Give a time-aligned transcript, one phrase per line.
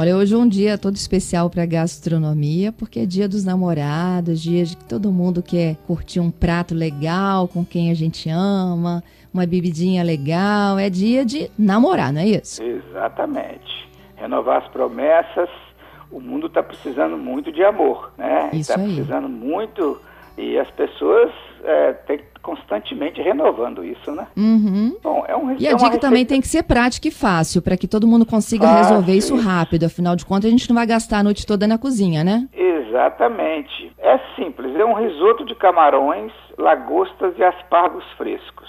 [0.00, 4.64] Olha, hoje é um dia todo especial para gastronomia, porque é dia dos namorados, dia
[4.64, 9.44] de que todo mundo quer curtir um prato legal com quem a gente ama, uma
[9.44, 10.78] bebidinha legal.
[10.78, 12.62] É dia de namorar, não é isso?
[12.62, 13.90] Exatamente.
[14.16, 15.50] Renovar as promessas.
[16.10, 18.48] O mundo está precisando muito de amor, né?
[18.54, 20.00] Está precisando muito
[20.36, 21.30] e as pessoas
[21.64, 24.26] é, têm constantemente renovando isso, né?
[24.36, 24.96] Uhum.
[25.02, 27.76] Bom, é um E é a dica também tem que ser prática e fácil, para
[27.76, 29.46] que todo mundo consiga Fácil, resolver isso isso.
[29.48, 29.84] rápido.
[29.84, 32.48] Afinal de contas, a gente não vai gastar a noite toda na cozinha, né?
[32.52, 33.92] Exatamente.
[33.98, 38.59] É simples, é um risoto de camarões, lagostas e aspargos frescos.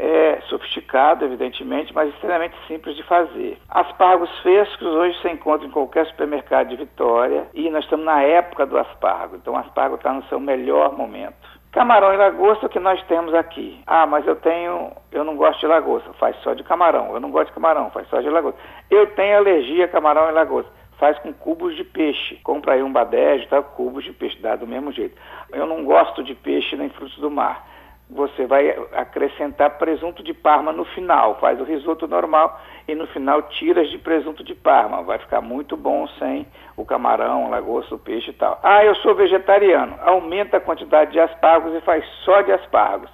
[0.00, 3.58] É sofisticado, evidentemente, mas extremamente simples de fazer.
[3.68, 8.64] Aspargos frescos hoje você encontra em qualquer supermercado de Vitória e nós estamos na época
[8.64, 11.34] do aspargo, então o aspargo está no seu melhor momento.
[11.72, 13.80] Camarão e lagosta o que nós temos aqui.
[13.86, 17.12] Ah, mas eu tenho, eu não gosto de lagosta, faz só de camarão.
[17.12, 18.58] Eu não gosto de camarão, faz só de lagosta.
[18.90, 22.36] Eu tenho alergia a camarão e lagosta faz com cubos de peixe.
[22.42, 23.62] Compra aí um badege, tá?
[23.62, 25.16] cubos de peixe, dá do mesmo jeito.
[25.52, 27.66] Eu não gosto de peixe nem frutos do mar.
[28.10, 33.42] Você vai acrescentar presunto de parma no final, faz o risoto normal e no final
[33.42, 35.02] tiras de presunto de parma.
[35.02, 38.58] Vai ficar muito bom sem o camarão, lagosta, o peixe e tal.
[38.62, 39.98] Ah, eu sou vegetariano.
[40.00, 43.10] Aumenta a quantidade de aspargos e faz só de aspargos.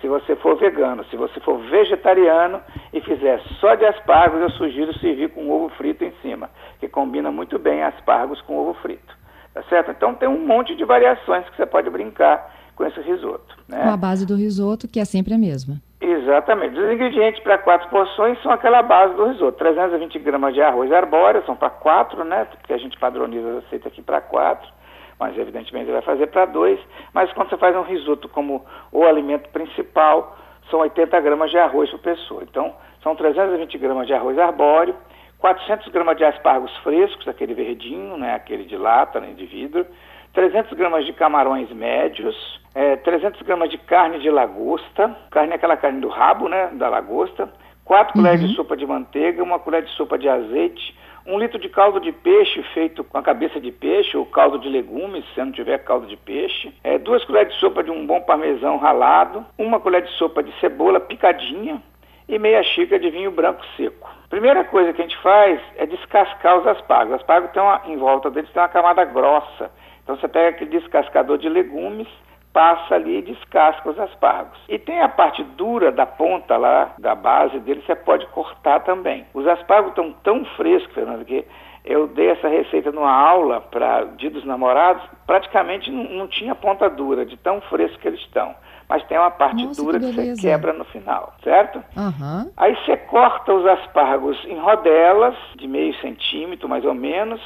[0.00, 4.96] Se você for vegano, se você for vegetariano e fizer só de aspargos, eu sugiro
[4.98, 9.16] servir com ovo frito em cima, que combina muito bem aspargos com ovo frito.
[9.52, 9.90] Tá certo?
[9.90, 13.56] Então tem um monte de variações que você pode brincar com esse risoto.
[13.66, 13.82] Né?
[13.82, 15.80] Com a base do risoto, que é sempre a mesma.
[16.00, 16.78] Exatamente.
[16.78, 19.58] Os ingredientes para quatro porções são aquela base do risoto.
[19.58, 22.44] 320 gramas de arroz arbóreo, são para quatro, né?
[22.44, 24.68] Porque a gente padroniza a receita aqui para quatro,
[25.18, 26.78] mas evidentemente vai fazer para dois.
[27.14, 30.36] Mas quando você faz um risoto como o alimento principal,
[30.70, 32.42] são 80 gramas de arroz por pessoa.
[32.42, 34.94] Então, são 320 gramas de arroz arbóreo,
[35.38, 38.34] 400 gramas de aspargos frescos, aquele verdinho, né?
[38.34, 39.32] Aquele de lata, né?
[39.34, 39.86] de vidro.
[40.36, 42.36] 300 gramas de camarões médios,
[42.74, 46.90] é, 300 gramas de carne de lagosta, carne é aquela carne do rabo, né, da
[46.90, 47.50] lagosta,
[47.86, 50.94] 4 colheres de sopa de manteiga, uma colher de sopa de azeite,
[51.26, 54.68] um litro de caldo de peixe feito com a cabeça de peixe ou caldo de
[54.68, 58.20] legumes, se não tiver caldo de peixe, é, duas colheres de sopa de um bom
[58.20, 61.82] parmesão ralado, uma colher de sopa de cebola picadinha
[62.28, 64.06] e meia xícara de vinho branco seco.
[64.28, 67.14] Primeira coisa que a gente faz é descascar os aspargos.
[67.14, 69.70] Os aspargos uma, em volta deles tem uma camada grossa.
[70.06, 72.06] Então você pega aquele descascador de legumes,
[72.52, 74.56] passa ali e descasca os aspargos.
[74.68, 79.26] E tem a parte dura da ponta lá, da base dele, você pode cortar também.
[79.34, 81.44] Os aspargos estão tão frescos, Fernando, que
[81.84, 86.88] eu dei essa receita numa aula para Dia dos Namorados, praticamente não, não tinha ponta
[86.88, 88.54] dura, de tão fresco que eles estão.
[88.88, 91.82] Mas tem uma parte Nossa, dura que que, você quebra no final, certo?
[91.96, 92.48] Aham.
[92.56, 97.40] Aí você corta os aspargos em rodelas, de meio centímetro mais ou menos,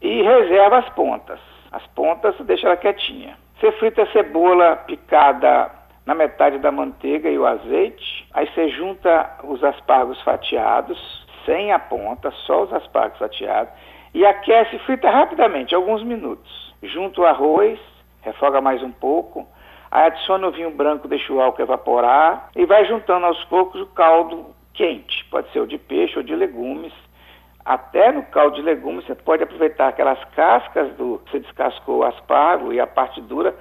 [0.00, 1.51] e reserva as pontas.
[1.72, 3.36] As pontas deixa ela quietinha.
[3.58, 5.70] Você frita a cebola picada
[6.04, 8.28] na metade da manteiga e o azeite.
[8.34, 10.98] Aí você junta os aspargos fatiados,
[11.46, 13.72] sem a ponta, só os aspargos fatiados,
[14.14, 16.74] e aquece, frita rapidamente, alguns minutos.
[16.82, 17.78] Junta o arroz,
[18.20, 19.46] refoga mais um pouco,
[19.90, 23.86] aí adiciona o vinho branco, deixa o álcool evaporar e vai juntando aos poucos o
[23.86, 26.92] caldo quente, pode ser o de peixe ou de legumes.
[27.64, 32.72] Até no caldo de legumes você pode aproveitar aquelas cascas do você descascou o aspargo
[32.72, 33.54] e a parte dura,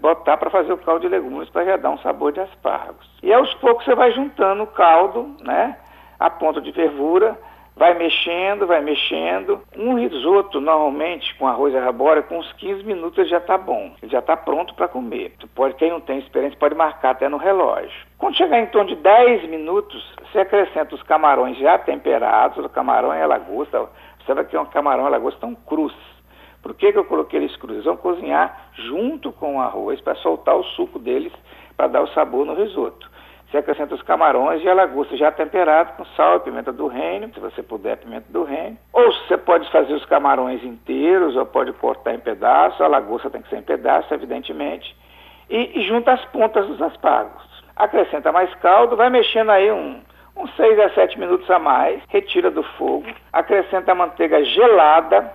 [0.00, 3.06] botar para fazer o caldo de legumes para já dar um sabor de aspargos.
[3.22, 5.76] E aos poucos você vai juntando o caldo, né,
[6.18, 7.38] a ponto de fervura,
[7.76, 9.60] vai mexendo, vai mexendo.
[9.76, 13.92] Um risoto, normalmente, com arroz arbóreo, com uns 15 minutos já está bom.
[14.04, 15.34] Já está pronto para comer.
[15.38, 18.06] Tu pode, quem não tem experiência pode marcar até no relógio.
[18.16, 23.14] Quando chegar em torno de 10 minutos, você acrescenta os camarões já temperados, o camarão
[23.14, 23.86] e a lagosta.
[24.24, 25.94] Você que um camarão e a lagosta estão crus.
[26.62, 27.74] Por que, que eu coloquei eles crus?
[27.74, 31.32] Eles vão cozinhar junto com o arroz para soltar o suco deles,
[31.76, 33.08] para dar o sabor no risoto.
[33.50, 37.32] Você acrescenta os camarões e a lagosta já temperado com sal e pimenta do reino,
[37.32, 38.76] se você puder, pimenta do reino.
[38.92, 43.42] Ou você pode fazer os camarões inteiros, ou pode cortar em pedaços, a lagosta tem
[43.42, 44.96] que ser em pedaços, evidentemente.
[45.48, 47.44] E, e junta as pontas dos aspargos.
[47.76, 50.00] Acrescenta mais caldo, vai mexendo aí um,
[50.36, 55.32] uns 6 a 7 minutos a mais, retira do fogo, acrescenta a manteiga gelada,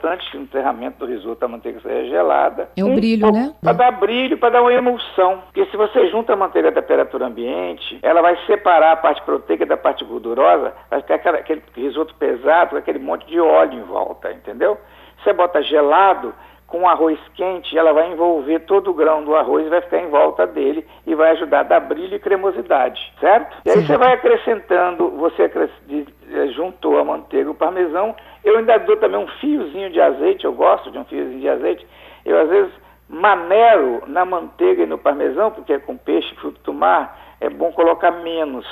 [0.00, 2.70] importante no enterramento do risoto a manteiga seja gelada.
[2.76, 3.54] É o um brilho, né?
[3.60, 5.42] Para dar brilho, para dar uma emulsão.
[5.44, 9.66] Porque se você junta a manteiga a temperatura ambiente, ela vai separar a parte proteica
[9.66, 13.82] da parte gordurosa, vai ficar aquela, aquele risoto pesado, com aquele monte de óleo em
[13.82, 14.78] volta, entendeu?
[15.22, 16.34] Você bota gelado,
[16.70, 20.08] com arroz quente, ela vai envolver todo o grão do arroz e vai ficar em
[20.08, 23.56] volta dele e vai ajudar a dar brilho e cremosidade, certo?
[23.66, 28.14] E aí você vai acrescentando, você eh, juntou a manteiga, o parmesão,
[28.44, 31.86] eu ainda dou também um fiozinho de azeite, eu gosto de um fiozinho de azeite,
[32.24, 32.72] eu às vezes
[33.08, 37.72] manero na manteiga e no parmesão, porque é com peixe, fruto do mar, é bom
[37.72, 38.64] colocar menos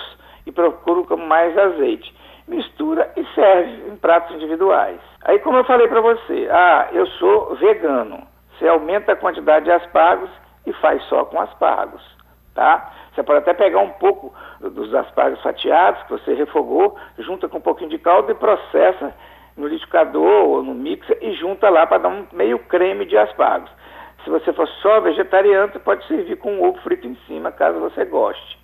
[0.47, 2.15] e procuro com mais azeite
[2.49, 4.99] mistura e serve em pratos individuais.
[5.25, 8.27] Aí, como eu falei para você, ah, eu sou vegano.
[8.59, 10.31] Você aumenta a quantidade de aspargos
[10.67, 12.03] e faz só com aspargos,
[12.55, 12.93] tá?
[13.15, 17.61] Você pode até pegar um pouco dos aspargos fatiados que você refogou, junta com um
[17.61, 19.15] pouquinho de caldo e processa
[19.57, 23.71] no liquidificador ou no mixer e junta lá para dar um meio creme de aspargos.
[24.25, 27.79] Se você for só vegetariano, você pode servir com um ovo frito em cima, caso
[27.81, 28.59] você goste.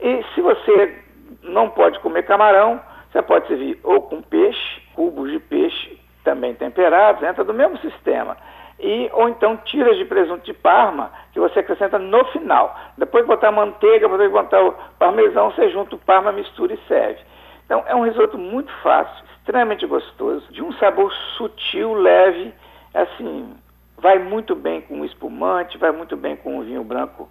[0.00, 1.02] E se você
[1.42, 2.80] não pode comer camarão,
[3.16, 8.36] você pode servir ou com peixe, cubos de peixe também temperados, entra do mesmo sistema.
[8.78, 12.78] E, ou então tiras de presunto de parma, que você acrescenta no final.
[12.98, 16.78] Depois de botar manteiga, depois de botar o parmesão, você junta o parma, mistura e
[16.86, 17.20] serve.
[17.64, 22.52] Então é um risoto muito fácil, extremamente gostoso, de um sabor sutil, leve,
[22.92, 23.54] assim,
[23.96, 27.30] vai muito bem com espumante, vai muito bem com um vinho branco,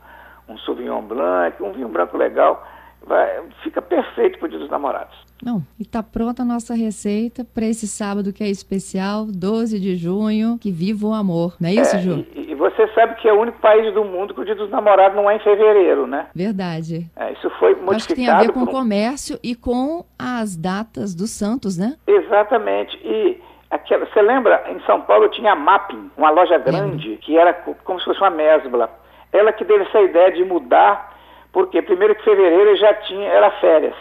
[0.50, 2.66] um Sauvignon Blanc, um vinho branco legal
[3.06, 5.16] vai, fica perfeito para o Dia dos Namorados.
[5.44, 9.96] Não, e está pronta a nossa receita para esse sábado que é especial, 12 de
[9.96, 11.56] junho, que viva o amor.
[11.60, 12.26] Não é isso, é, Ju?
[12.36, 14.70] E, e, você sabe que é o único país do mundo que o Dia dos
[14.70, 16.28] Namorados não é em fevereiro, né?
[16.34, 17.10] Verdade.
[17.16, 17.96] É, isso foi modificado.
[17.96, 21.96] Acho que tem a ver com o comércio e com as datas dos santos, né?
[22.08, 22.98] Exatamente.
[23.04, 27.22] E aquela, você lembra, em São Paulo tinha a Mapping, uma loja grande, Lembra.
[27.22, 28.90] que era como se fosse uma mesbla.
[29.32, 31.15] Ela que teve essa ideia de mudar
[31.56, 33.96] porque primeiro que fevereiro já tinha, era férias.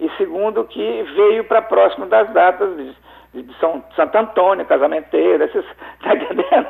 [0.00, 5.62] E segundo que veio para próximo das datas de, de São Santo Antônio, casamenteiro, esses,
[6.02, 6.66] tá entendendo?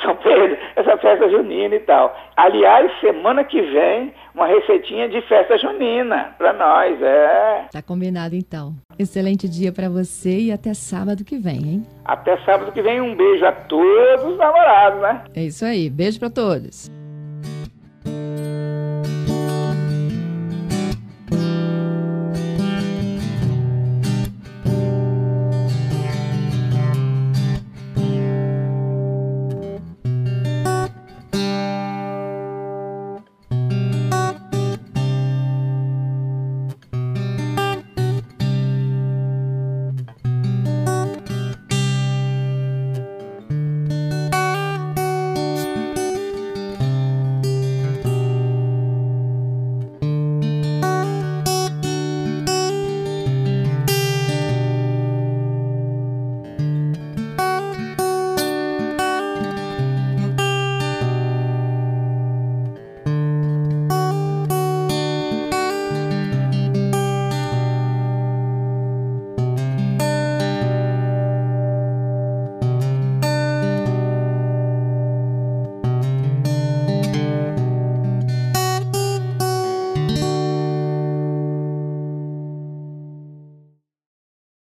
[0.00, 2.16] São Pedro, essa festa junina e tal.
[2.36, 7.64] Aliás, semana que vem, uma receitinha de festa junina para nós, é.
[7.72, 8.72] Tá combinado então.
[8.96, 11.86] Excelente dia para você e até sábado que vem, hein?
[12.04, 15.24] Até sábado que vem, um beijo a todos os namorados, né?
[15.34, 17.01] É isso aí, beijo para todos.